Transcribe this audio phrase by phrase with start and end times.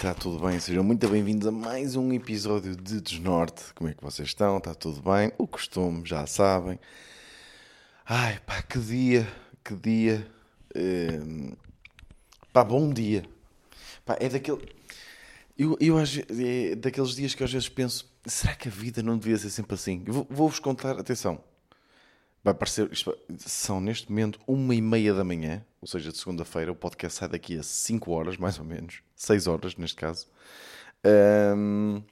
[0.00, 0.58] está tudo bem?
[0.58, 3.74] Sejam muito bem-vindos a mais um episódio de Desnorte.
[3.74, 4.56] Como é que vocês estão?
[4.56, 5.30] Está tudo bem?
[5.36, 6.80] O costume, já sabem.
[8.06, 9.30] Ai, pá, que dia,
[9.62, 10.26] que dia.
[10.74, 11.52] Hum,
[12.50, 13.26] pá, bom dia.
[14.06, 14.66] Pá, é daquele.
[15.58, 19.18] Eu, eu ve- é daqueles dias que às vezes penso: será que a vida não
[19.18, 20.02] devia ser sempre assim?
[20.06, 21.44] Eu vou- Vou-vos contar, atenção.
[22.42, 22.88] Vai parecer,
[23.36, 26.72] são neste momento uma e meia da manhã, ou seja, de segunda-feira.
[26.72, 30.26] O podcast sai daqui a 5 horas, mais ou menos, 6 horas neste caso.
[31.04, 32.02] Ahm,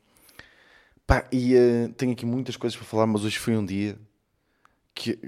[1.06, 3.98] pá, e eh, tenho aqui muitas coisas para falar, mas hoje foi um dia
[4.94, 5.18] que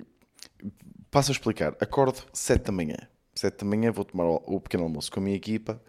[1.11, 1.77] passo a explicar.
[1.81, 2.97] Acordo 7 da manhã.
[3.35, 5.81] 7 da manhã vou tomar o, pequeno almoço com a minha equipa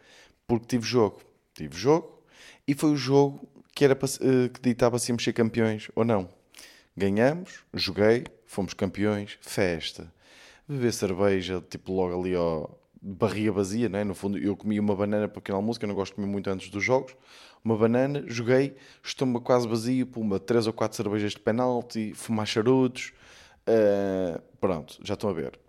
[0.48, 1.22] porque tive jogo.
[1.54, 2.24] Tive jogo
[2.68, 6.04] e foi o jogo que, era para, eh, que ditava se íamos ser campeões ou
[6.04, 6.30] não.
[6.96, 10.12] Ganhamos, joguei, fomos campeões, festa,
[10.72, 14.04] beber cerveja, tipo logo ali ao barriga vazia, né?
[14.04, 16.18] no fundo eu comi uma banana para o pequeno almoço, que eu não gosto de
[16.18, 17.16] comer muito antes dos jogos,
[17.64, 23.12] uma banana, joguei, estômago quase vazio, puma, três ou quatro cervejas de penalti, fumar charutos,
[23.66, 25.60] eh, pronto, já estão a ver.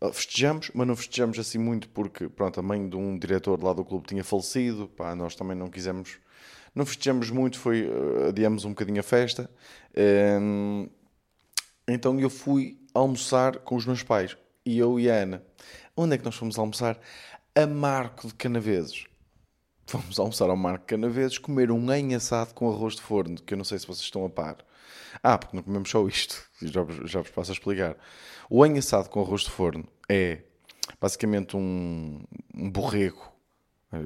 [0.00, 3.72] Uh, Festejamos, mas não festejamos assim muito porque, pronto, a mãe de um diretor lá
[3.72, 6.18] do clube tinha falecido, pá, nós também não quisemos,
[6.74, 9.50] não festejamos muito, foi, uh, adiamos um bocadinho a festa.
[10.40, 10.88] Um,
[11.88, 15.42] então eu fui almoçar com os meus pais, e eu e a Ana.
[15.96, 16.98] Onde é que nós fomos almoçar?
[17.54, 19.06] A Marco de Canaveses.
[19.86, 23.54] Fomos almoçar ao Marco de Canaveses, comer um em assado com arroz de forno, que
[23.54, 24.58] eu não sei se vocês estão a par.
[25.22, 27.96] Ah, porque não comemos só isto, já, já vos passo a explicar.
[28.50, 30.42] O em assado com arroz de forno é
[31.00, 32.20] basicamente um,
[32.54, 33.32] um borrego.
[33.92, 33.98] Eh,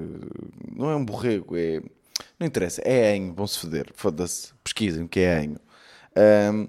[0.76, 1.80] Não é um borrego, é.
[2.38, 5.60] Não interessa, é enho, vão-se foder, foda-se, pesquisem o que é enho.
[6.16, 6.68] Ahm,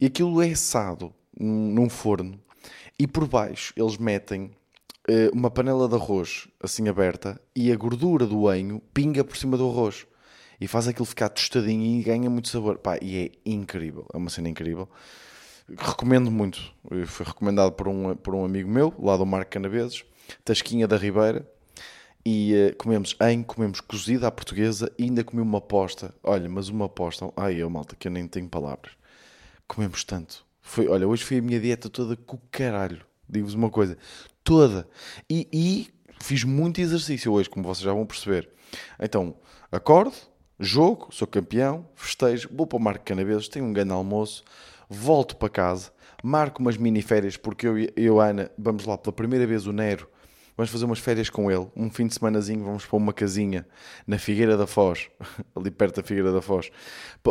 [0.00, 2.40] e aquilo é assado num, forno
[2.98, 4.50] e por baixo eles metem
[5.08, 9.56] eh, uma panela de arroz assim aberta e a gordura do enho pinga por cima
[9.56, 10.06] do arroz
[10.60, 12.78] e faz aquilo ficar tostadinho e ganha muito sabor.
[12.78, 14.88] Pá, e é incrível, é uma cena incrível.
[15.68, 16.60] Recomendo muito.
[16.90, 20.04] Eh, Foi recomendado por um, por um amigo meu, lá do Marco Canaveses,
[20.44, 21.48] Tasquinha da Ribeira.
[22.26, 26.14] E eh, comemos em, comemos cozida à portuguesa e ainda comi uma aposta.
[26.22, 27.30] Olha, mas uma aposta.
[27.36, 28.92] Ai, eu, malta, que eu nem tenho palavras.
[29.68, 30.43] Comemos tanto.
[30.66, 33.04] Foi, olha, hoje foi a minha dieta toda com caralho.
[33.28, 33.98] Digo-vos uma coisa.
[34.42, 34.88] Toda.
[35.28, 35.88] E, e
[36.20, 38.48] fiz muito exercício hoje, como vocês já vão perceber.
[38.98, 39.36] Então,
[39.70, 40.14] acordo,
[40.58, 44.42] jogo, sou campeão, festejo, vou para o Marco Canaveses, tenho um grande almoço,
[44.88, 45.92] volto para casa,
[46.22, 49.66] marco umas mini férias, porque eu e eu, a Ana, vamos lá pela primeira vez
[49.66, 50.08] o Nero,
[50.56, 53.66] vamos fazer umas férias com ele, um fim de semanazinho, vamos para uma casinha
[54.06, 55.08] na Figueira da Foz,
[55.54, 56.70] ali perto da Figueira da Foz,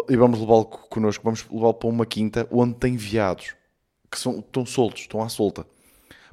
[0.10, 3.56] e vamos levá-lo co- connosco, vamos levá-lo para uma quinta onde tem veados,
[4.12, 5.66] que são, estão soltos, estão à solta.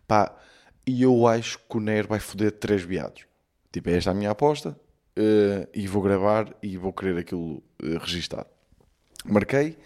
[0.07, 0.35] Pá,
[0.87, 3.25] e eu acho que o Nero vai foder três viados.
[3.73, 4.79] Tipo, é esta a minha aposta.
[5.17, 8.47] eh, e vou gravar e vou querer aquilo eh, registado.
[9.25, 9.77] Marquei.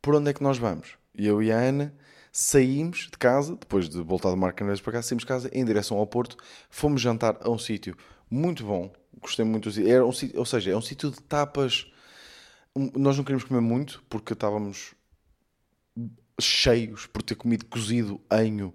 [0.00, 0.96] Por onde é que nós vamos?
[1.14, 1.92] Eu e a Ana
[2.32, 5.64] saímos de casa, depois de voltar do Marco Canaveses para cá, saímos de casa em
[5.64, 6.36] direção ao Porto.
[6.68, 7.96] Fomos jantar a um sítio
[8.30, 8.92] muito bom.
[9.20, 9.88] Gostei muito do.
[9.88, 11.90] Era um sítio, ou seja, é um sítio de tapas.
[12.74, 14.94] Um, Nós não queríamos comer muito porque estávamos
[16.40, 18.74] cheios por ter comido cozido enho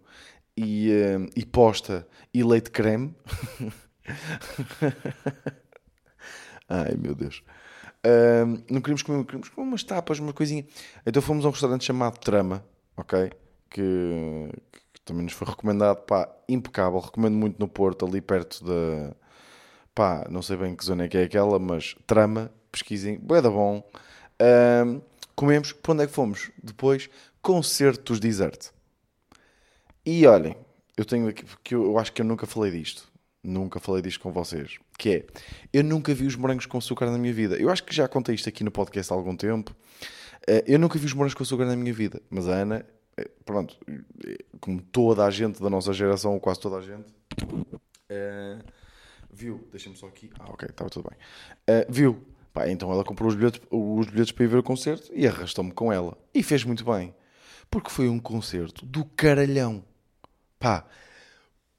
[0.55, 3.15] e, eh, e posta e leite creme.
[6.69, 7.43] Ai meu Deus.
[8.03, 10.65] Ahm, não queríamos comer, queríamos comer umas tapas, uma coisinha.
[11.05, 12.63] Então fomos a um restaurante chamado Trama,
[12.95, 13.31] ok?
[13.69, 14.49] Que,
[14.93, 16.99] que também nos foi recomendado, pá, impecável.
[16.99, 19.15] Recomendo muito no Porto, ali perto da.
[19.93, 23.49] pá, não sei bem que zona é que é aquela, mas Trama, pesquisem, bué da
[23.49, 23.83] bom.
[25.35, 26.49] Comemos, para onde é que fomos?
[26.63, 27.09] Depois,
[27.41, 28.69] concertos desert.
[30.05, 30.55] E olhem,
[30.95, 33.03] eu tenho aqui, porque eu, eu acho que eu nunca falei disto.
[33.43, 34.77] Nunca falei disto com vocês.
[34.97, 35.25] Que é,
[35.73, 37.57] eu nunca vi os morangos com açúcar na minha vida.
[37.57, 39.75] Eu acho que já contei isto aqui no podcast há algum tempo.
[40.47, 42.21] Eh, Eu nunca vi os morangos com açúcar na minha vida.
[42.29, 42.85] Mas a Ana,
[43.45, 43.77] pronto,
[44.25, 47.13] eh, como toda a gente da nossa geração, ou quase toda a gente,
[48.09, 48.59] eh,
[49.31, 50.29] viu, deixa-me só aqui.
[50.39, 51.17] Ah, ok, estava tudo bem.
[51.67, 55.11] Eh, viu, pá, então ela comprou os bilhetes, os bilhetes para ir ver o concerto
[55.13, 56.17] e arrastou-me com ela.
[56.33, 57.15] E fez muito bem.
[57.69, 59.83] Porque foi um concerto do caralhão.
[60.59, 60.85] Pá,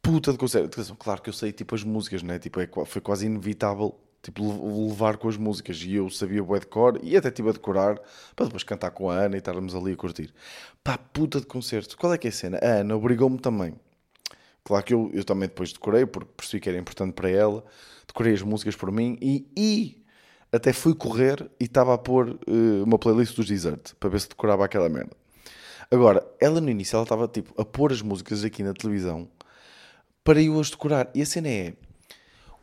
[0.03, 0.97] puta de concerto.
[0.97, 2.39] Claro que eu sei tipo as músicas, né?
[2.39, 5.81] Tipo, é, foi quase inevitável tipo, le- levar com as músicas.
[5.83, 7.99] E eu sabia bué cor e até tive a decorar
[8.35, 10.35] para depois cantar com a Ana e estarmos ali a curtir.
[10.83, 11.97] Pá, puta de concerto.
[11.97, 12.59] Qual é que é a cena?
[12.63, 13.75] A Ana obrigou-me também.
[14.65, 17.65] Claro que eu, eu também depois decorei, porque percebi que era importante para ela.
[18.07, 20.05] Decorei as músicas por mim e, e
[20.53, 24.29] até fui correr e estava a pôr eh, uma playlist dos Desert para ver se
[24.29, 25.17] decorava aquela merda.
[25.89, 29.29] Agora, ela no início ela estava tipo a pôr as músicas aqui na televisão
[30.25, 31.09] para eu as decorar.
[31.15, 31.75] E a cena é: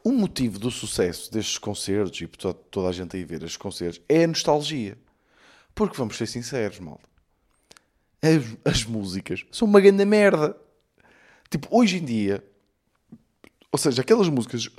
[0.03, 4.01] o motivo do sucesso destes concertos e toda, toda a gente aí ver estes concertos
[4.09, 4.97] é a nostalgia.
[5.73, 7.07] Porque vamos ser sinceros, malta.
[8.21, 10.55] As, as músicas são uma grande merda.
[11.49, 12.43] Tipo, hoje em dia,
[13.71, 14.69] ou seja, aquelas músicas,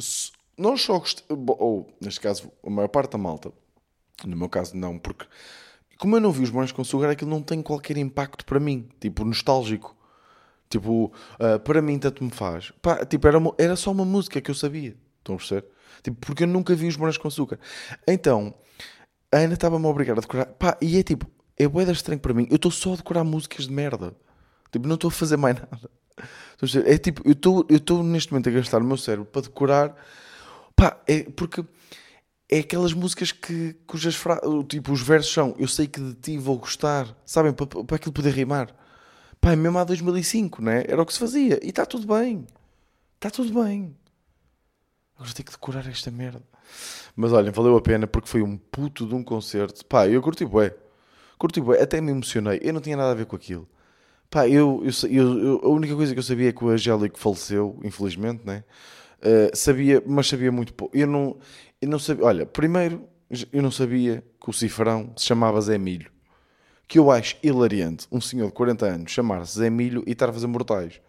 [0.56, 3.53] nós só gostamos, ou neste caso, a maior parte da malta,
[4.25, 5.27] no meu caso não, porque
[5.99, 8.88] como eu não vi os Morangos com Açúcar, aquilo não tem qualquer impacto para mim,
[9.00, 9.97] tipo, nostálgico.
[10.69, 12.73] Tipo, uh, para mim tanto me faz.
[12.82, 14.97] Pá, tipo, era, uma, era só uma música que eu sabia.
[15.25, 15.65] Estão a perceber?
[16.03, 17.59] Tipo, porque eu nunca vi os Morangos com Açúcar.
[18.06, 18.55] Então,
[19.32, 20.47] a Ana estava-me a obrigar a decorar.
[20.47, 21.26] Pá, e é tipo,
[21.56, 22.47] é boeda estranho para mim.
[22.50, 24.15] Eu estou só a decorar músicas de merda.
[24.71, 25.91] Tipo, não estou a fazer mais nada.
[26.87, 29.97] É tipo, eu estou eu estou neste momento a gastar o meu cérebro para decorar.
[30.76, 31.65] Pá, é porque
[32.50, 34.41] é aquelas músicas que cujas fra...
[34.69, 37.53] tipo, os versos são eu sei que de ti vou gostar, sabem?
[37.53, 38.75] Para, para aquilo poder rimar.
[39.41, 40.85] Pá, é mesmo há 2005, né?
[40.87, 41.59] Era o que se fazia.
[41.62, 42.47] E está tudo bem.
[43.17, 43.97] Está tudo bem.
[45.16, 46.43] Agora tenho que decorar esta merda.
[47.14, 49.84] Mas olhem, valeu a pena porque foi um puto de um concerto.
[49.87, 50.75] Pá, eu curti bué.
[51.38, 51.81] Curti bué.
[51.81, 52.61] Até me emocionei.
[52.62, 53.69] Eu não tinha nada a ver com aquilo.
[54.31, 57.78] Pá, eu, eu, eu, a única coisa que eu sabia é que o Angélico faleceu,
[57.84, 58.64] infelizmente, né?
[59.20, 60.96] Uh, sabia, mas sabia muito pouco.
[60.96, 61.38] Eu não,
[61.81, 62.25] eu não sabia.
[62.25, 63.08] Olha, primeiro,
[63.52, 66.14] eu não sabia que o cifrão se chamava Zé Milho
[66.87, 70.32] que eu acho hilariante um senhor de 40 anos chamar-se Zé Milho e estar a
[70.32, 71.00] fazer mortais.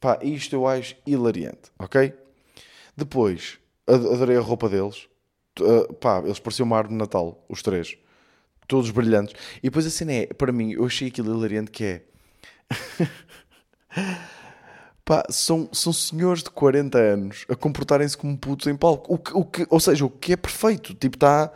[0.00, 2.12] Pá, isto eu acho hilariante, ok?
[2.96, 5.08] Depois, adorei a roupa deles.
[5.60, 7.96] Uh, pá, eles pareciam uma árvore de Natal, os três.
[8.66, 9.34] Todos brilhantes.
[9.58, 12.02] E depois a cena é, para mim, eu achei aquilo hilariante que é...
[15.04, 19.14] pá, são, são senhores de 40 anos a comportarem-se como putos em palco.
[19.14, 20.94] O que, o que, ou seja, o que é perfeito.
[20.94, 21.52] Tipo, está...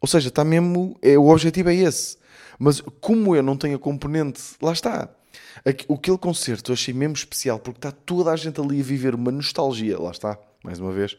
[0.00, 0.96] Ou seja, está mesmo...
[1.02, 2.18] É, o objetivo é esse
[2.58, 5.08] mas como eu não tenho a componente, lá está.
[5.64, 9.30] Aquele concerto eu achei mesmo especial porque está toda a gente ali a viver uma
[9.30, 9.98] nostalgia.
[9.98, 11.16] Lá está, mais uma vez.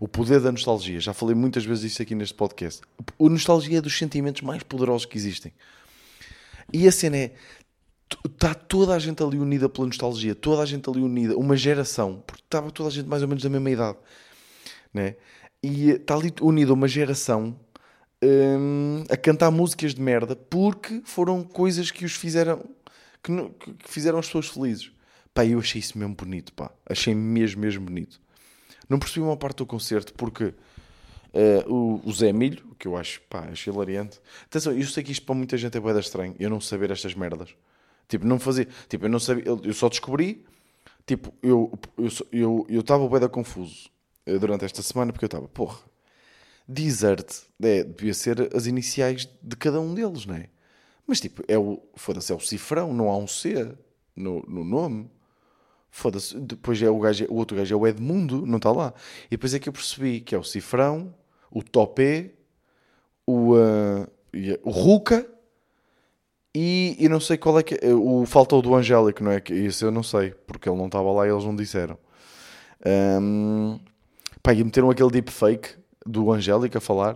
[0.00, 0.98] O poder da nostalgia.
[0.98, 2.82] Já falei muitas vezes isso aqui neste podcast.
[2.98, 5.52] A nostalgia é dos sentimentos mais poderosos que existem.
[6.72, 7.32] E a cena é.
[8.24, 10.34] Está toda a gente ali unida pela nostalgia.
[10.34, 11.36] Toda a gente ali unida.
[11.36, 12.22] Uma geração.
[12.26, 13.98] Porque estava toda a gente mais ou menos da mesma idade.
[14.92, 15.14] Né?
[15.62, 17.56] E está ali unida uma geração
[18.22, 22.64] um, a cantar músicas de merda porque foram coisas que os fizeram
[23.22, 24.90] que, que, fizeram as pessoas felizes.
[25.34, 26.70] Pá, eu achei isso mesmo bonito, pá.
[26.86, 28.20] Achei mesmo, mesmo bonito.
[28.88, 33.20] Não percebi uma parte do concerto porque uh, o, o Zé Milho, que eu acho,
[33.22, 34.20] pá, achei hilariante.
[34.46, 37.14] Atenção, eu sei que isto para muita gente é boeda estranho, eu não saber estas
[37.14, 37.54] merdas.
[38.08, 40.44] Tipo, não fazia, tipo, eu não sabia, eu só descobri,
[41.06, 43.90] tipo, eu estava eu, eu, eu boeda confuso
[44.26, 45.78] uh, durante esta semana porque eu estava, porra,
[46.66, 50.48] Desert é, devia ser as iniciais de cada um deles, não é?
[51.06, 53.74] Mas tipo, é o, foda-se, é o cifrão, não há um C
[54.14, 55.10] no, no nome.
[55.90, 58.92] Foda-se, depois é o, gajo, o outro gajo é o Edmundo, não está lá.
[59.26, 61.14] E depois é que eu percebi que é o cifrão,
[61.50, 62.32] o Topé,
[63.26, 64.06] o, uh,
[64.62, 65.26] o Ruka
[66.54, 67.94] e, e não sei qual é que é.
[67.94, 68.24] O
[68.62, 69.42] do Angélico, não é?
[69.50, 71.98] Isso eu não sei, porque ele não estava lá e eles não disseram.
[73.20, 73.78] Um,
[74.42, 75.70] pá, e meteram aquele deepfake
[76.06, 77.14] do Angélica a falar,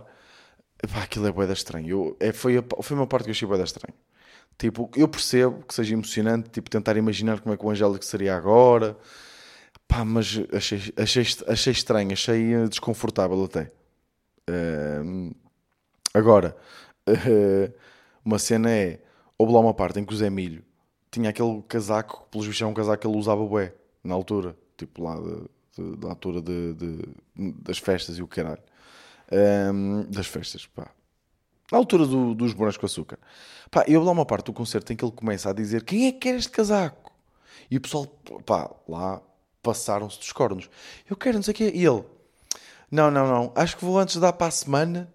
[0.91, 1.89] pá, aquilo é boeda estranho.
[1.89, 3.95] Eu, é, foi, a, foi uma parte que eu achei boeda estranho.
[4.57, 8.35] Tipo, eu percebo que seja emocionante, tipo, tentar imaginar como é que o Angélico seria
[8.35, 8.97] agora,
[9.87, 13.71] pá, mas achei, achei, achei estranho, achei desconfortável até.
[14.49, 15.35] Uh,
[16.13, 16.55] agora,
[17.07, 17.73] uh,
[18.23, 18.99] uma cena é,
[19.37, 20.63] houve lá uma parte em que o Zé Milho
[21.11, 25.03] tinha aquele casaco, pelos bichos é um casaco que ele usava bué, na altura, tipo
[25.03, 26.75] lá de, de, da altura de,
[27.35, 28.61] das festas e o caralho
[29.31, 30.91] um, das festas, pá.
[31.73, 33.17] Na altura do, dos morangos com açúcar.
[33.71, 36.11] Pá, eu lá uma parte do concerto em que ele começa a dizer quem é
[36.11, 37.11] que quer este casaco?
[37.71, 38.05] E o pessoal,
[38.45, 39.19] pá, lá
[39.63, 40.69] passaram-se dos cornos.
[41.09, 41.71] Eu quero, não sei o quê.
[41.73, 42.03] E ele,
[42.91, 45.11] não, não, não, acho que vou antes dar para a semana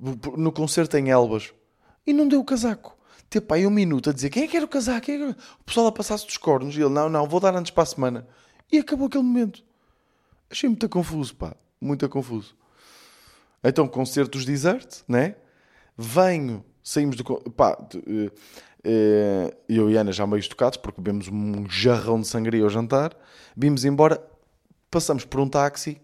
[0.00, 1.52] no concerto em Elbas.
[2.06, 2.96] E não deu o casaco.
[3.28, 5.10] Teve pá, aí um minuto a dizer quem é que quer o casaco?
[5.10, 6.74] É o pessoal a passar-se dos cornos.
[6.74, 8.26] E ele, não, não, vou dar antes para a semana.
[8.72, 9.62] E acabou aquele momento.
[10.50, 11.54] Achei muito confuso, pá.
[11.78, 12.56] Muito confuso.
[13.62, 15.34] Então, concertos desert, né?
[15.98, 17.24] Venho, saímos do.
[17.50, 22.62] Pá, uh, uh, eu e Ana já meio tocados, porque bebemos um jarrão de sangria
[22.62, 23.16] ao jantar.
[23.56, 24.24] Vimos embora,
[24.88, 26.00] passamos por um táxi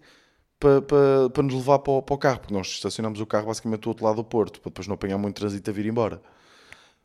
[0.58, 0.82] para,
[1.30, 4.04] para, nos levar para o, o, carro, porque nós estacionamos o carro basicamente do outro
[4.04, 6.20] lado do Porto, para depois não apanhar muito trânsito a vir embora.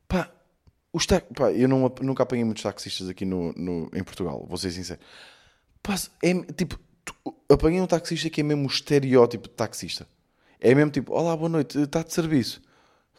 [0.08, 0.32] Pá,
[0.92, 1.22] os ta...
[1.22, 5.00] Pá eu não, nunca apanhei muitos taxistas aqui no, no, em Portugal, vou ser sincero.
[5.84, 6.80] Pá, é, tipo,
[7.48, 10.08] apanhei um taxista que é mesmo o estereótipo de taxista.
[10.60, 12.62] É mesmo tipo, olá, boa noite, está de serviço?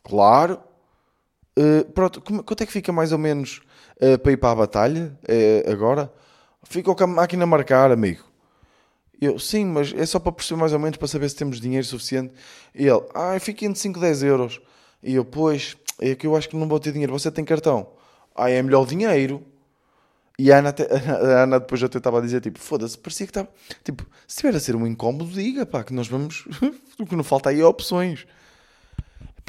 [0.02, 0.61] Claro.
[1.59, 3.61] Uh, pronto, como, quanto é que fica mais ou menos
[3.97, 6.12] uh, para ir para a batalha uh, agora?
[6.64, 8.25] Fica com a máquina a marcar, amigo.
[9.21, 11.85] Eu, sim, mas é só para perceber mais ou menos, para saber se temos dinheiro
[11.85, 12.33] suficiente.
[12.75, 14.61] E ele, ah, fica entre 5 e 10 euros.
[15.02, 17.12] E eu, pois, é que eu acho que não vou ter dinheiro.
[17.12, 17.88] Você tem cartão?
[18.35, 19.42] Ah, é melhor o dinheiro.
[20.38, 23.30] E a Ana, até- a Ana depois até estava a dizer, tipo, foda-se, parecia que
[23.30, 23.49] estava...
[23.85, 26.47] Tipo, se estiver a ser um incómodo, diga, pá, que nós vamos...
[26.99, 28.26] o que não falta aí é opções.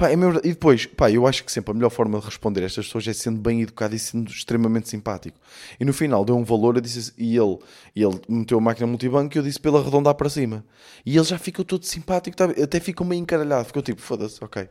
[0.01, 2.63] Pá, é mesmo- E depois, pá, eu acho que sempre a melhor forma de responder
[2.63, 5.38] a estas pessoas é sendo bem educado e sendo extremamente simpático.
[5.79, 7.60] E no final deu um valor, eu disse, e ele,
[7.96, 10.65] e ele meteu a máquina multibanco e eu disse ele arredondar para cima.
[11.05, 12.46] E ele já ficou todo simpático, tá?
[12.46, 14.67] até ficou meio encaralhado, ficou tipo, foda-se, ok.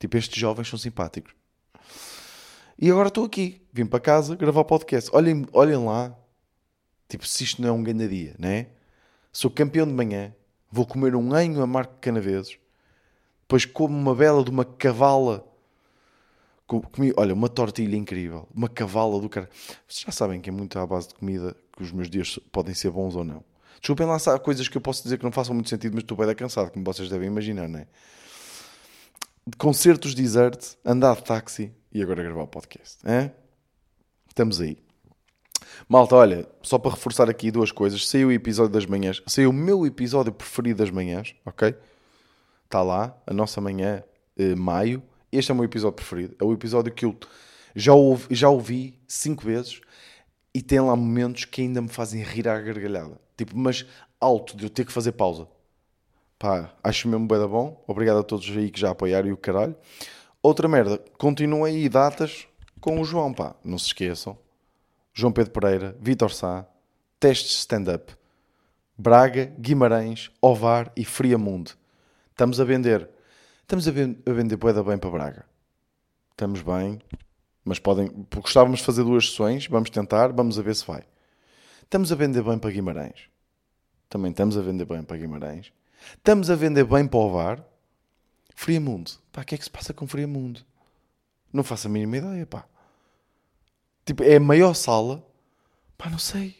[0.00, 1.32] Tipo, estes jovens são simpáticos.
[2.76, 5.08] E agora estou aqui, vim para casa gravar o podcast.
[5.12, 6.12] Olhem, olhem lá,
[7.08, 8.66] tipo, se isto não é um grande dia, né?
[9.32, 10.34] Sou campeão de manhã,
[10.68, 12.58] vou comer um anho a Marco Canaveses,
[13.54, 15.46] depois como uma bela de uma cavala.
[16.66, 19.48] Co- Comi, olha, uma tortilha incrível, uma cavala do cara.
[19.86, 22.74] Vocês já sabem que é muito à base de comida que os meus dias podem
[22.74, 23.44] ser bons ou não.
[23.80, 26.16] Desculpem lá há coisas que eu posso dizer que não façam muito sentido, mas estou
[26.16, 27.86] bem cansado, como vocês devem imaginar, não é?
[29.58, 32.98] Concertos desert, andar de táxi e agora gravar o podcast.
[33.04, 33.30] É?
[34.28, 34.78] Estamos aí.
[35.88, 38.08] Malta, olha, só para reforçar aqui duas coisas.
[38.08, 39.22] Saiu o episódio das manhãs.
[39.26, 41.74] Saiu o meu episódio preferido das manhãs, ok?
[42.64, 44.02] Está lá, a nossa manhã,
[44.36, 45.02] eh, maio.
[45.30, 46.36] Este é o meu episódio preferido.
[46.40, 47.16] É o episódio que eu
[47.74, 49.80] já ouvi, já ouvi cinco vezes
[50.54, 53.18] e tem lá momentos que ainda me fazem rir à gargalhada.
[53.36, 53.84] Tipo, mas
[54.20, 55.48] alto, de eu ter que fazer pausa.
[56.38, 57.82] Pá, acho mesmo bem da bom.
[57.86, 59.74] Obrigado a todos aí que já apoiaram e o caralho.
[60.42, 62.46] Outra merda, continuem aí datas
[62.80, 63.56] com o João, pá.
[63.64, 64.38] Não se esqueçam.
[65.12, 66.66] João Pedro Pereira, Vitor Sá,
[67.20, 68.12] testes stand-up,
[68.98, 71.70] Braga, Guimarães, Ovar e Friamundo.
[72.34, 73.08] Estamos a vender.
[73.62, 75.46] Estamos a, ven- a vender boeda bem para Braga.
[76.32, 77.00] Estamos bem.
[77.64, 78.08] Mas podem.
[78.34, 79.68] Gostávamos de fazer duas sessões.
[79.68, 80.32] Vamos tentar.
[80.32, 81.04] Vamos a ver se vai.
[81.82, 83.28] Estamos a vender bem para Guimarães.
[84.08, 85.72] Também estamos a vender bem para Guimarães.
[86.16, 87.64] Estamos a vender bem para Ovar.
[88.56, 89.12] Friamundo.
[89.32, 90.60] Pá, o que é que se passa com Friamundo?
[91.52, 92.66] Não faço a mínima ideia, pá.
[94.04, 95.24] Tipo, é a maior sala.
[95.96, 96.56] Pá, não sei.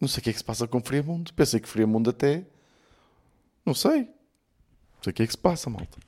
[0.00, 1.32] Não sei o que é que se passa com Friamundo.
[1.32, 2.44] Pensei que Friamundo até...
[3.64, 4.08] Não sei.
[5.10, 5.98] O que é que se passa, malta.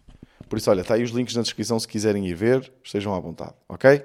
[0.48, 2.72] Por isso, olha, está aí os links na descrição se quiserem ir ver.
[2.82, 3.96] Estejam à vontade, ok?
[3.96, 4.02] O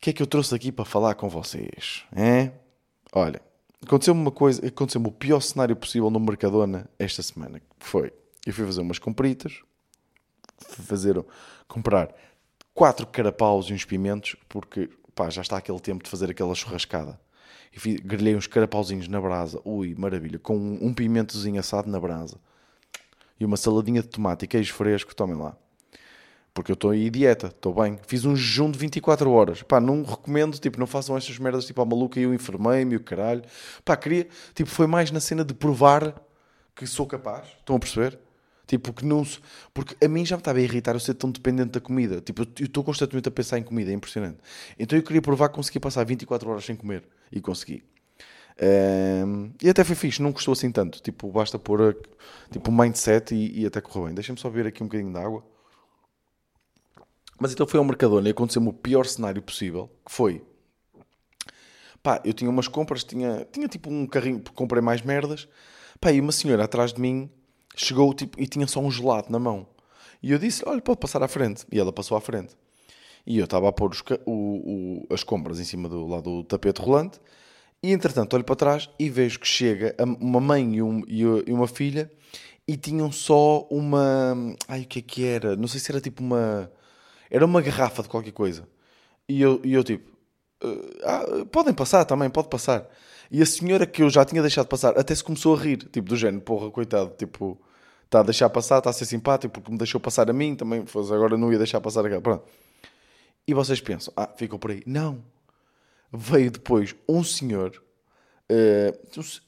[0.00, 2.04] que é que eu trouxe aqui para falar com vocês?
[2.14, 2.52] É?
[3.12, 3.40] Olha,
[3.84, 4.66] aconteceu-me uma coisa...
[4.66, 7.60] Aconteceu-me o pior cenário possível no Mercadona esta semana.
[7.60, 8.12] Que foi...
[8.44, 9.60] Eu fui fazer umas compritas.
[10.58, 11.24] Fazer...
[11.66, 12.14] Comprar
[12.74, 17.18] quatro carapaus e uns pimentos, porque pá, já está aquele tempo de fazer aquela churrascada.
[17.72, 22.38] E grelhei uns carapauzinhos na brasa, ui, maravilha, com um pimentozinho assado na brasa
[23.42, 25.56] e uma saladinha de tomate e queijo fresco, tomem lá.
[26.54, 27.98] Porque eu estou aí dieta, estou bem.
[28.06, 29.62] Fiz um jejum de 24 horas.
[29.62, 33.00] Pá, não recomendo, tipo, não façam estas merdas tipo à maluca e eu enfermei-me o
[33.00, 33.42] caralho.
[33.84, 36.14] Pá, queria, tipo, foi mais na cena de provar
[36.76, 37.48] que sou capaz.
[37.58, 38.18] Estão a perceber?
[38.66, 39.26] Tipo, que não.
[39.74, 42.20] Porque a mim já me estava a irritar eu ser tão dependente da comida.
[42.20, 44.38] Tipo, eu- estou constantemente a pensar em comida, é impressionante.
[44.78, 47.02] Então eu queria provar que conseguia passar 24 horas sem comer.
[47.32, 47.82] E consegui.
[48.58, 51.00] Ehm, e até foi fixe, não custou assim tanto.
[51.02, 51.96] Tipo, basta pôr
[52.50, 54.14] tipo, um mindset e, e até correu bem.
[54.14, 55.44] Deixa-me só ver aqui um bocadinho de água.
[57.40, 60.42] Mas então foi ao Mercadona e aconteceu-me o pior cenário possível, que foi...
[62.02, 65.48] Pá, eu tinha umas compras, tinha, tinha tipo um carrinho, comprei mais merdas.
[66.00, 67.30] Pá, e uma senhora atrás de mim
[67.76, 69.66] chegou tipo, e tinha só um gelado na mão.
[70.22, 71.64] E eu disse, olha, pode passar à frente.
[71.70, 72.56] E ela passou à frente.
[73.26, 76.42] E eu estava a pôr os o- o- as compras em cima do, lá do
[76.44, 77.20] tapete rolante.
[77.82, 81.66] E entretanto olho para trás e vejo que chega uma mãe e, um- e uma
[81.66, 82.10] filha
[82.66, 84.34] e tinham só uma.
[84.68, 85.56] Ai, o que é que era?
[85.56, 86.70] Não sei se era tipo uma.
[87.30, 88.68] Era uma garrafa de qualquer coisa.
[89.28, 90.10] E eu, e eu tipo.
[91.04, 92.88] "Ah, podem passar também, pode passar.
[93.30, 96.08] E a senhora que eu já tinha deixado passar até se começou a rir, tipo,
[96.08, 97.58] do género, porra, coitado, tipo,
[98.04, 100.84] está a deixar passar, está a ser simpático porque me deixou passar a mim, também,
[101.12, 102.20] agora não ia deixar passar aquela.
[102.20, 102.44] Pronto.
[103.46, 104.82] E vocês pensam, ah, ficou por aí.
[104.86, 105.22] Não.
[106.12, 107.82] Veio depois um senhor,
[108.48, 108.92] eh,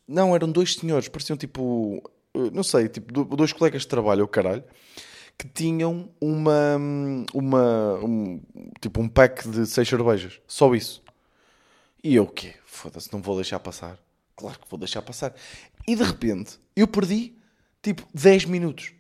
[0.09, 2.02] não, eram dois senhores, pareciam tipo,
[2.35, 4.64] eh, não sei, tipo, do- dois colegas de trabalho, o caralho,
[5.37, 6.76] que tinham uma,
[7.35, 8.40] uma, um,
[8.80, 11.02] tipo, um pack de seis cervejas, só isso.
[12.02, 12.54] E eu o quê?
[12.64, 13.99] Foda-se, não vou deixar passar.
[14.37, 15.35] Claro que vou deixar passar.
[15.87, 17.35] E de repente, eu perdi,
[17.83, 18.92] tipo, 10 minutos.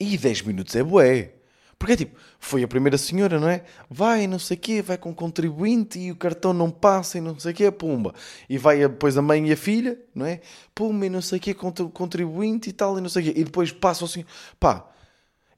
[0.00, 1.34] E 10 minutos é bué.
[1.82, 3.64] Porque é tipo, foi a primeira senhora, não é?
[3.90, 7.36] Vai, não sei o quê, vai com contribuinte e o cartão não passa e não
[7.36, 8.14] sei o quê, pumba.
[8.48, 10.40] E vai depois a mãe e a filha, não é?
[10.76, 13.40] Pumba e não sei o quê, contri- contribuinte e tal e não sei o quê.
[13.40, 14.24] E depois passa assim,
[14.60, 14.88] pá.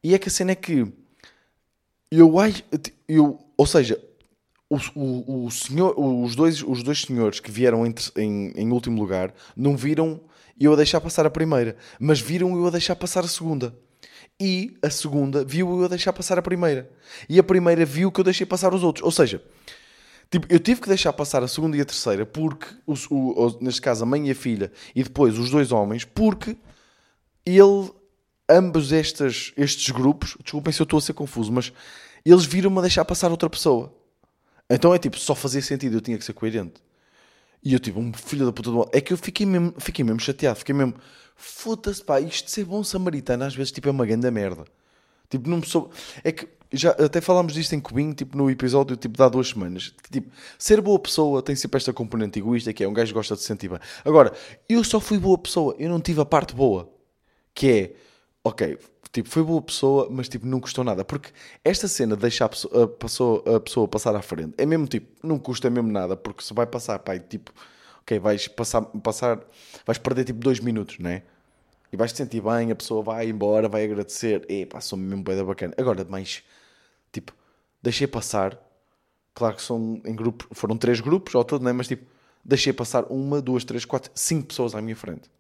[0.02, 0.90] E é que a cena é que
[2.10, 2.62] eu acho,
[3.06, 4.02] eu, ou seja,
[4.70, 8.98] o, o, o senhor, os, dois, os dois senhores que vieram em, em, em último
[8.98, 10.22] lugar não viram
[10.58, 13.76] eu a deixar passar a primeira, mas viram eu a deixar passar a segunda.
[14.40, 16.90] E a segunda viu eu deixar passar a primeira.
[17.28, 19.04] E a primeira viu que eu deixei passar os outros.
[19.04, 19.42] Ou seja,
[20.30, 23.80] tipo, eu tive que deixar passar a segunda e a terceira porque, o, o, neste
[23.80, 26.56] caso, a mãe e a filha, e depois os dois homens, porque
[27.46, 27.90] ele,
[28.48, 31.72] ambos estes, estes grupos, desculpem se eu estou a ser confuso, mas
[32.24, 33.94] eles viram-me a deixar passar outra pessoa.
[34.68, 36.82] Então é tipo, só fazia sentido, eu tinha que ser coerente.
[37.64, 38.90] E eu tipo, um filho da puta do mal.
[38.92, 40.94] É que eu fiquei mesmo, fiquei mesmo chateado, fiquei mesmo,
[41.34, 44.64] foda-se pá, isto de ser bom samaritano às vezes tipo é uma grande merda.
[45.30, 45.90] Tipo, não me sou...
[46.22, 49.48] É que já até falámos disto em Cubinho, tipo no episódio tipo de há duas
[49.48, 49.94] semanas.
[50.10, 53.34] Tipo, ser boa pessoa tem sempre esta componente egoísta que é um gajo que gosta
[53.34, 53.78] de se sentir bem.
[54.04, 54.32] Agora,
[54.68, 56.92] eu só fui boa pessoa, eu não tive a parte boa.
[57.54, 57.94] Que é,
[58.42, 58.78] ok,
[59.14, 61.04] Tipo, foi boa pessoa, mas tipo, não custou nada.
[61.04, 61.30] Porque
[61.62, 64.88] esta cena de deixar a pessoa, a pessoa, a pessoa passar à frente é mesmo
[64.88, 67.52] tipo, não custa mesmo nada, porque se vai passar, pai, tipo,
[68.00, 69.40] ok, vais passar, passar
[69.86, 71.22] vais perder tipo dois minutos, né?
[71.92, 75.36] E vais te sentir bem, a pessoa vai embora, vai agradecer, e passou-me mesmo bem
[75.36, 75.72] da bacana.
[75.78, 76.42] Agora, mais,
[77.12, 77.32] tipo,
[77.80, 78.58] deixei passar,
[79.32, 81.72] claro que são em grupo, foram três grupos ao todo, né?
[81.72, 82.04] Mas tipo,
[82.44, 85.30] deixei passar uma, duas, três, quatro, cinco pessoas à minha frente.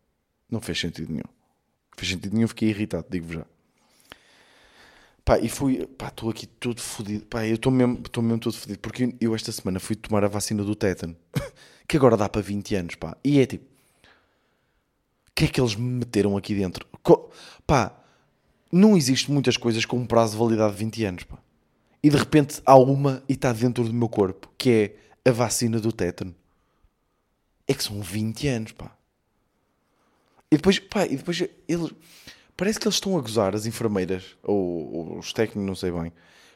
[0.48, 1.24] Não fez sentido nenhum.
[1.24, 3.53] Não fez sentido nenhum, fiquei irritado, digo-vos já.
[5.24, 7.24] Pá, e fui, pá, estou aqui todo fodido.
[7.26, 8.78] Pá, eu estou mesmo, mesmo todo fodido.
[8.78, 11.16] Porque eu esta semana fui tomar a vacina do tétano.
[11.88, 13.16] que agora dá para 20 anos, pá.
[13.24, 13.64] E é tipo...
[13.64, 16.86] O que é que eles me meteram aqui dentro?
[17.02, 17.30] Co
[17.66, 17.92] pá,
[18.70, 21.38] não existe muitas coisas com um prazo de validade de 20 anos, pá.
[22.02, 24.52] E de repente há uma e está dentro do meu corpo.
[24.58, 26.34] Que é a vacina do tétano.
[27.66, 28.94] É que são 20 anos, pá.
[30.50, 31.90] E depois, pá, e depois eles
[32.56, 36.12] Parece que eles estão a gozar, as enfermeiras, ou, ou os técnicos, não sei bem,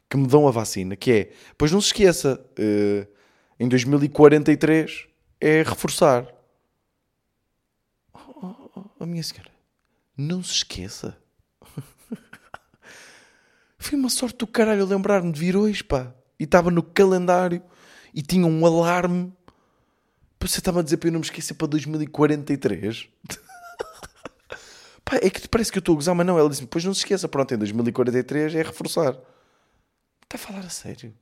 [0.09, 3.07] que me dão a vacina, que é, pois não se esqueça, uh,
[3.59, 5.09] em 2043
[5.41, 6.27] é reforçar.
[8.15, 9.51] Oh, oh, oh, a minha senhora,
[10.17, 11.19] não se esqueça.
[13.79, 16.15] Foi uma sorte do caralho lembrar-me de vir hoje, pá.
[16.39, 17.61] E estava no calendário
[18.15, 19.33] e tinha um alarme.
[20.41, 23.09] Você estava a dizer para eu não me esquecer para 2043.
[25.09, 26.39] Pá, é que parece que eu estou a gozar, mas não.
[26.39, 29.19] Ela disse-me, pois não se esqueça, pronto, em 2043 é reforçar.
[30.23, 31.15] Está a falar a sério?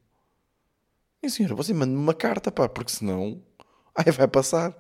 [1.23, 3.41] Minha senhora, você manda-me uma carta, pá, porque senão...
[3.95, 4.77] Aí vai passar.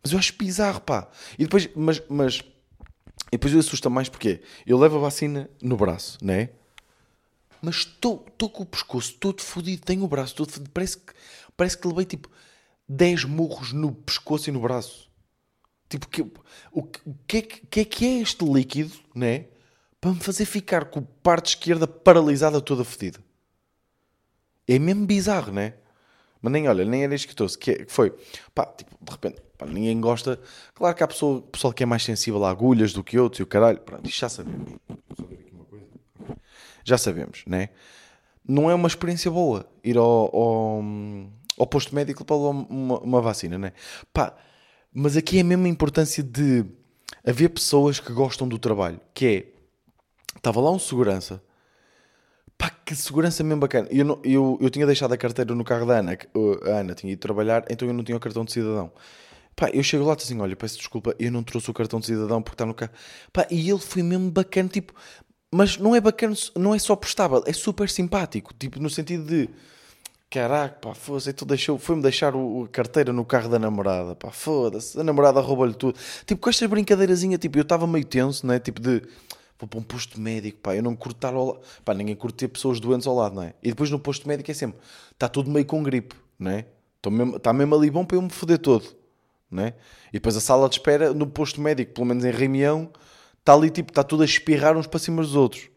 [0.00, 1.08] Mas eu acho bizarro, pá.
[1.36, 2.38] E depois, mas, mas...
[3.26, 6.50] E depois eu assusta mais porque eu levo a vacina no braço, né?
[7.60, 10.70] Mas estou com o pescoço todo fodido, tenho o braço todo fodido.
[10.70, 11.12] Parece que,
[11.56, 12.30] parece que levei tipo
[12.88, 15.07] 10 murros no pescoço e no braço.
[15.88, 16.22] Tipo, que,
[16.72, 16.82] o
[17.26, 19.46] que, que, é que é este líquido, né?
[20.00, 23.18] Para me fazer ficar com a parte esquerda paralisada toda fodida.
[24.66, 25.74] É mesmo bizarro, né?
[26.40, 28.14] Mas nem, olha, nem era isto que, que foi.
[28.54, 30.38] Pá, tipo, de repente, pá, ninguém gosta.
[30.74, 33.42] Claro que há pessoa, pessoal que é mais sensível a agulhas do que outros e
[33.42, 33.80] o caralho.
[33.80, 34.74] Pronto, isto já sabemos.
[36.84, 37.70] Já sabemos, né?
[38.46, 40.84] Não é uma experiência boa ir ao, ao,
[41.58, 43.72] ao posto médico para uma, uma vacina, né?
[44.12, 44.34] Pá,
[44.92, 46.64] mas aqui é mesmo a importância de
[47.26, 49.00] haver pessoas que gostam do trabalho.
[49.14, 51.42] Que é, estava lá um segurança.
[52.56, 53.88] Pá, que segurança mesmo bacana.
[53.90, 56.18] Eu, não, eu, eu tinha deixado a carteira no carro da Ana.
[56.66, 58.92] A Ana tinha ido trabalhar, então eu não tinha o cartão de cidadão.
[59.54, 62.06] Pá, eu chego lá e assim, olha, peço desculpa, eu não trouxe o cartão de
[62.06, 62.92] cidadão porque está no carro.
[63.32, 64.92] Pá, e ele foi mesmo bacana, tipo...
[65.50, 68.52] Mas não é bacana, não é só prestável, é super simpático.
[68.52, 69.48] Tipo, no sentido de
[70.30, 74.30] Caraca, pá, foda-se, tu deixou, foi-me deixar o, a carteira no carro da namorada, pá,
[74.30, 75.98] foda-se, a namorada roubou-lhe tudo.
[76.26, 78.58] Tipo, com esta brincadeirazinha, tipo, eu estava meio tenso, né?
[78.58, 79.02] Tipo de,
[79.58, 82.46] vou para um posto médico, pá, eu não curto estar ao lado, pá, ninguém curte
[82.46, 83.54] pessoas doentes ao lado, não é?
[83.62, 84.78] E depois no posto médico é sempre,
[85.12, 86.66] está tudo meio com gripe, não é?
[86.98, 88.84] Está mesmo, tá mesmo ali bom para eu me foder todo,
[89.50, 89.74] não é?
[90.10, 92.90] E depois a sala de espera no posto médico, pelo menos em reunião,
[93.40, 95.70] está ali, tipo, está tudo a espirrar uns para cima dos outros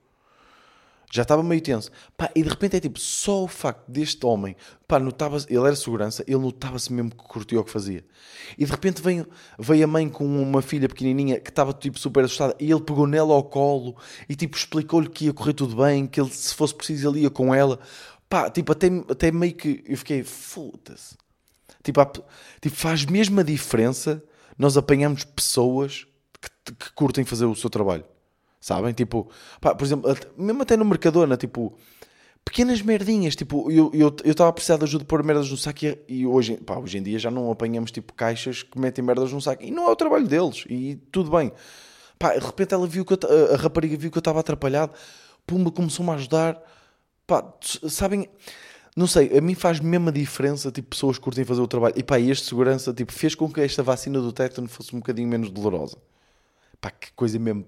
[1.11, 1.91] já estava meio tenso.
[2.15, 4.55] Pá, e de repente é tipo, só o facto deste homem,
[4.87, 8.03] pá, notava ele era segurança, ele notava-se mesmo que curtia o que fazia.
[8.57, 9.27] E de repente veio,
[9.59, 13.05] veio a mãe com uma filha pequenininha que estava tipo super assustada e ele pegou
[13.05, 13.95] nela ao colo
[14.29, 17.29] e tipo explicou-lhe que ia correr tudo bem, que ele se fosse preciso ele ia
[17.29, 17.79] com ela.
[18.29, 21.17] Pá, tipo, até, até meio que eu fiquei, foda-se.
[21.83, 22.05] Tipo,
[22.61, 24.23] tipo, faz mesmo a diferença
[24.57, 26.05] nós apanhamos pessoas
[26.39, 28.05] que, que curtem fazer o seu trabalho.
[28.61, 28.93] Sabem?
[28.93, 29.27] Tipo,
[29.59, 31.75] pá, por exemplo, mesmo até no Mercadona, tipo,
[32.45, 33.35] pequenas merdinhas.
[33.35, 36.27] Tipo, eu estava eu, eu a precisar de ajuda por merdas no saco e, e,
[36.27, 39.63] hoje, pá, hoje em dia já não apanhamos tipo caixas que metem merdas no saco.
[39.63, 40.63] E não é o trabalho deles.
[40.69, 41.51] E tudo bem.
[42.19, 43.19] Pá, de repente ela viu que eu,
[43.53, 44.93] a rapariga viu que eu estava atrapalhado.
[45.47, 46.61] Pumba, começou-me a ajudar.
[47.25, 47.43] Pá,
[47.89, 48.29] sabem,
[48.95, 51.95] Não sei, a mim faz mesmo a diferença, tipo, pessoas curtem fazer o trabalho.
[51.97, 55.27] E pá, este segurança, tipo, fez com que esta vacina do tétano fosse um bocadinho
[55.27, 55.97] menos dolorosa.
[56.79, 57.65] Pá, que coisa mesmo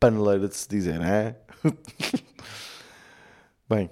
[0.00, 1.40] paneleira de se dizer, é?
[3.68, 3.90] Bem,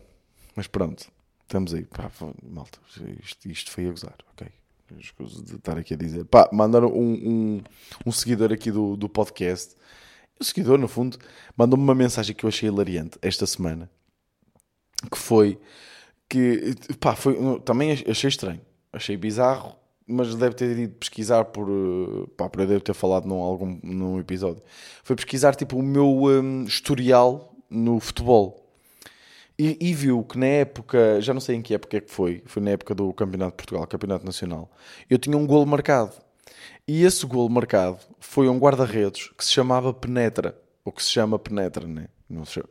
[0.54, 1.10] mas pronto,
[1.42, 1.84] estamos aí.
[1.84, 2.10] Pá,
[2.42, 2.78] malta,
[3.22, 4.48] isto, isto foi a gozar, ok?
[4.98, 6.24] As coisas de estar aqui a dizer.
[6.26, 7.62] Pá, mandaram um, um,
[8.06, 9.74] um seguidor aqui do, do podcast.
[10.38, 11.18] O seguidor, no fundo,
[11.56, 13.90] mandou-me uma mensagem que eu achei hilariante esta semana.
[15.10, 15.58] Que foi
[16.28, 18.60] que, pá, foi, também achei estranho.
[18.92, 21.68] Achei bizarro, mas deve ter ido pesquisar por.
[21.68, 24.62] eh, Pá, para eu devo ter falado num, algum, num episódio.
[25.02, 28.60] Foi pesquisar, tipo, o meu hum, historial no futebol.
[29.58, 32.42] E, e viu que na época, já não sei em que época é que foi,
[32.44, 34.68] foi na época do Campeonato de Portugal, Campeonato Nacional,
[35.08, 36.12] eu tinha um golo marcado.
[36.86, 41.38] E esse golo marcado foi um guarda-redes que se chamava Penetra, ou que se chama
[41.38, 42.08] Penetra, né?
[42.28, 42.64] Não sei.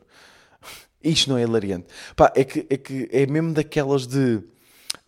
[1.02, 1.86] Isto não é hilariante.
[2.14, 4.42] Pá, é que é, que é mesmo daquelas de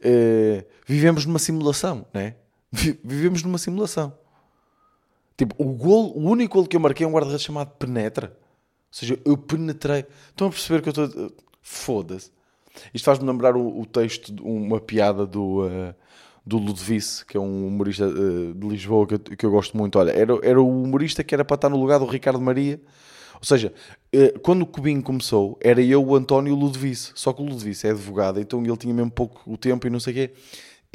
[0.03, 2.37] eh, vivemos numa simulação, né?
[2.73, 4.13] Vi- Vivemos numa simulação.
[5.37, 8.29] Tipo, o gol, o único gol que eu marquei é um guarda-redes chamado Penetra.
[8.29, 8.39] Ou
[8.91, 10.07] seja, eu penetrei.
[10.31, 11.33] Estão a perceber que eu estou.
[11.61, 12.31] Foda-se.
[12.95, 15.95] Isto faz-me lembrar o, o texto, uma piada do, eh,
[16.47, 19.99] do Ludovice, que é um humorista eh, de Lisboa que eu, que eu gosto muito.
[19.99, 22.81] Olha, era, era o humorista que era para estar no lugar do Ricardo Maria.
[23.35, 23.73] Ou seja,
[24.13, 27.13] eh, quando o Cubinho começou, era eu, o António e o Ludovice.
[27.15, 30.01] Só que o Ludovice é advogado, então ele tinha mesmo pouco o tempo e não
[30.01, 30.35] sei o quê.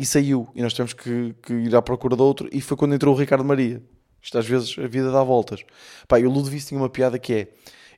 [0.02, 0.50] E saiu.
[0.56, 2.50] E nós tivemos que, que ir à procura de outro.
[2.52, 3.84] E foi quando entrou o Ricardo Maria.
[4.20, 5.64] Isto às vezes a vida dá voltas.
[6.08, 7.54] Pá, e o Ludovice tinha uma piada que é: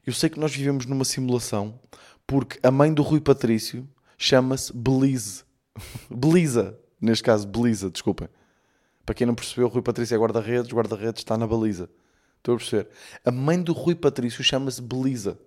[0.05, 1.79] Eu sei que nós vivemos numa simulação
[2.27, 3.87] porque a mãe do Rui Patrício
[4.17, 5.45] chama-se Belize.
[6.11, 6.77] Belisa.
[6.99, 8.27] Neste caso, Belisa, desculpem.
[9.05, 11.89] Para quem não percebeu, Rui Patrício é guarda-redes, guarda-redes está na baliza.
[12.37, 12.89] Estou a perceber.
[13.23, 15.39] A mãe do Rui Patrício chama-se Belisa.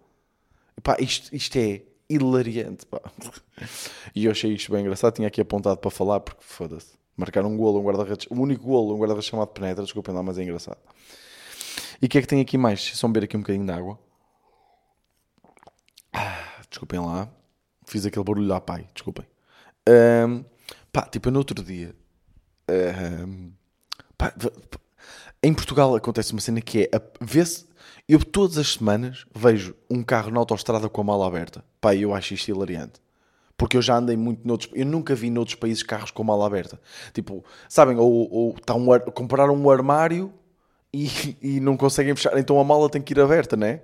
[0.82, 2.86] Pá, isto, isto é hilariante.
[2.86, 3.00] Pá.
[4.14, 5.14] E eu achei isto bem engraçado.
[5.14, 6.94] Tinha aqui apontado para falar, porque foda-se.
[7.16, 8.26] Marcar um golo, um guarda-redes.
[8.30, 9.84] O único golo, um guarda-redes chamado Penetra.
[9.84, 10.78] Desculpem lá, mas é engraçado.
[12.00, 12.80] E o que é que tem aqui mais?
[12.96, 13.98] Só beber aqui um bocadinho de água.
[16.12, 17.28] Ah, desculpem lá.
[17.86, 18.86] Fiz aquele barulho lá, pai.
[18.92, 19.26] Desculpem.
[19.88, 20.44] Ahm,
[20.92, 21.94] pá, tipo, no outro dia.
[22.68, 23.50] ahm,
[24.18, 24.34] pá,
[25.42, 26.88] em Portugal acontece uma cena que é.
[27.20, 27.66] Vê-se.
[28.08, 31.64] Eu todas as semanas vejo um carro na autostrada com a mala aberta.
[31.80, 33.00] Pá, eu acho isto hilariante.
[33.56, 34.70] Porque eu já andei muito noutros...
[34.74, 36.78] Eu nunca vi noutros países carros com mala aberta.
[37.14, 40.32] Tipo, sabem, ou, ou tá um, ar- compraram um armário
[40.92, 41.08] e,
[41.42, 42.36] e não conseguem fechar.
[42.38, 43.80] Então a mala tem que ir aberta, né?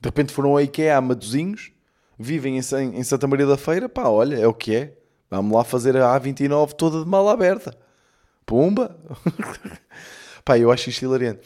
[0.00, 1.72] De repente foram a IKEA a Matosinhos,
[2.18, 2.60] vivem em,
[2.98, 4.96] em Santa Maria da Feira, pá, olha, é o que é.
[5.30, 7.76] Vamos lá fazer a A29 toda de mala aberta.
[8.46, 8.96] Pumba!
[10.50, 11.40] pá, eu acho isto hilariante.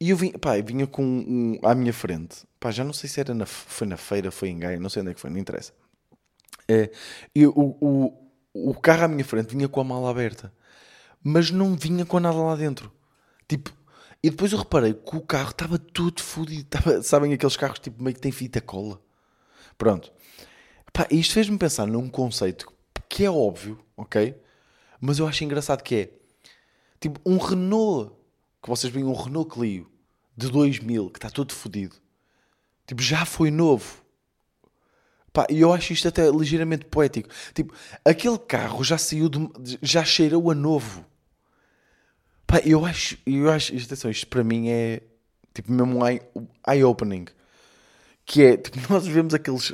[0.00, 3.20] E eu vim, pá, vinha com um, à minha frente, pá, já não sei se
[3.20, 5.38] era na, foi na feira, foi em Gaia, não sei onde é que foi, não
[5.38, 5.72] interessa.
[6.66, 6.90] É,
[7.46, 10.52] o, o, o carro à minha frente vinha com a mala aberta,
[11.22, 12.90] mas não vinha com nada lá dentro.
[13.46, 13.72] Tipo,
[14.20, 16.62] e depois eu reparei que o carro estava tudo fodido.
[16.62, 19.00] Estava, sabem aqueles carros tipo meio que tem fita cola?
[19.76, 20.12] Pronto.
[20.92, 22.72] Pá, isto fez-me pensar num conceito
[23.08, 24.36] que é óbvio, ok?
[25.00, 26.10] Mas eu acho engraçado que é
[27.00, 28.17] tipo um Renault,
[28.62, 29.90] que vocês veem um Renault Clio
[30.36, 31.96] de 2000 que está todo fodido.
[32.86, 34.02] Tipo, já foi novo.
[35.50, 37.28] E eu acho isto até ligeiramente poético.
[37.54, 37.72] Tipo,
[38.04, 41.04] aquele carro já saiu de, já cheirou a novo.
[42.46, 45.02] Pá, eu acho, eu acho, atenção, isto para mim é
[45.54, 46.22] tipo mesmo um eye-
[46.66, 47.26] eye-opening.
[48.24, 49.72] Que é, tipo, nós vemos aqueles,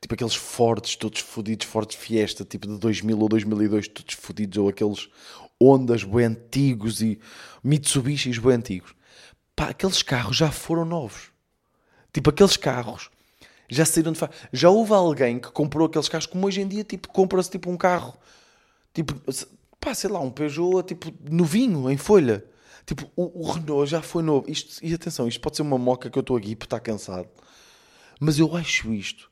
[0.00, 4.68] tipo, aqueles Fords todos fodidos, Fords Fiesta, tipo de 2000 ou 2002, todos fodidos, ou
[4.68, 5.08] aqueles
[5.60, 7.18] Hondas bem antigos e
[7.62, 8.94] Mitsubishis bem antigos.
[9.54, 11.30] Pá, aqueles carros já foram novos.
[12.12, 13.10] Tipo, aqueles carros
[13.68, 14.30] já saíram de fa...
[14.52, 17.76] Já houve alguém que comprou aqueles carros, como hoje em dia, tipo, compra-se tipo um
[17.76, 18.16] carro,
[18.94, 19.14] tipo,
[19.80, 22.44] pá, sei lá, um Peugeot, tipo, novinho, em folha.
[22.86, 24.50] Tipo, o, o Renault já foi novo.
[24.50, 27.28] Isto, e atenção, isto pode ser uma moca que eu estou aqui por estar cansado.
[28.18, 29.30] Mas eu acho isto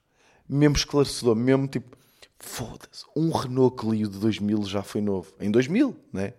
[0.49, 1.97] mesmo esclarecedor, mesmo tipo,
[2.39, 5.33] foda-se, um Renault Clio de 2000 já foi novo.
[5.41, 6.35] Em 2000, né?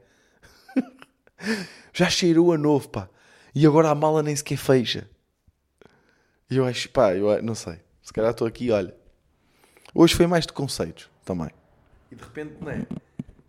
[1.94, 3.10] já cheirou a novo, pá.
[3.54, 5.10] E agora a mala nem sequer fecha.
[6.50, 7.80] E eu acho, pá, eu não sei.
[8.02, 8.96] Se calhar estou aqui, olha.
[9.94, 11.50] Hoje foi mais de conceitos também.
[12.12, 12.86] E de repente, né?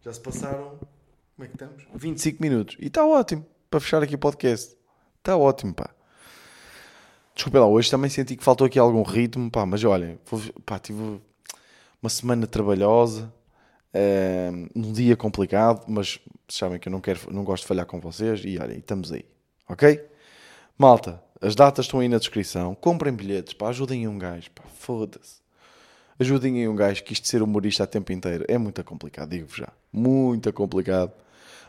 [0.02, 0.78] Já se passaram.
[1.36, 1.84] Como é que estamos?
[1.94, 2.76] 25 minutos.
[2.80, 4.76] E está ótimo para fechar aqui o podcast.
[5.18, 5.90] Está ótimo, pá.
[7.34, 10.76] Desculpem lá, hoje também senti que faltou aqui algum ritmo, pá, mas olhem, vou- pá,
[10.80, 11.20] tive
[12.02, 13.32] uma semana trabalhosa,
[13.92, 18.00] eh, um dia complicado, mas sabem que eu não, quero, não gosto de falhar com
[18.00, 19.24] vocês e olhem, estamos aí,
[19.68, 20.04] ok?
[20.76, 25.40] Malta, as datas estão aí na descrição, comprem bilhetes, pá, ajudem um gajo, pá, foda-se.
[26.20, 29.30] Ajudem aí um gajo que isto de ser humorista a tempo inteiro é muito complicado,
[29.30, 29.68] digo-vos já.
[29.92, 31.12] Muito complicado.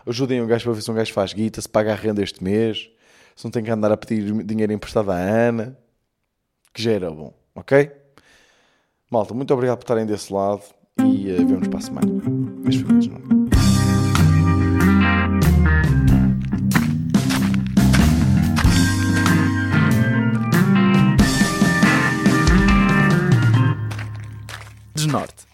[0.07, 2.43] Ajudem um gajo para ver se um gajo faz guita, se paga a renda este
[2.43, 2.89] mês,
[3.35, 5.77] se não tem que andar a pedir dinheiro emprestado à Ana,
[6.73, 7.91] que já era bom, ok?
[9.11, 10.61] Malta, muito obrigado por estarem desse lado
[10.99, 12.07] e eh, uh, vemos para a semana.
[12.61, 13.49] Beijo, fiquem de novo.
[25.11, 25.48] Norte.